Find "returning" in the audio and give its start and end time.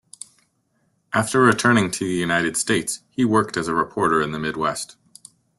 1.43-1.91